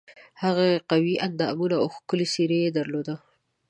هغه 0.43 0.67
قوي 0.91 1.15
اندامونه 1.27 1.75
او 1.83 1.87
ښکلې 1.95 2.25
څېره 2.33 2.57
یې 2.63 2.69
درلوده. 2.77 3.15